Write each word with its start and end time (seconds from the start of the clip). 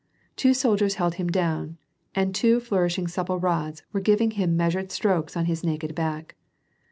Two 0.35 0.55
soldiers 0.55 0.95
held 0.95 1.13
him 1.21 1.27
down, 1.27 1.77
and 2.15 2.33
two, 2.33 2.59
flourishing 2.59 3.05
supi)le 3.05 3.39
rods, 3.39 3.83
were 3.93 3.99
giving 3.99 4.31
him 4.31 4.57
measured 4.57 4.91
strokes 4.91 5.37
on 5.37 5.45
his 5.45 5.63
naked 5.63 5.93
back. 5.93 6.33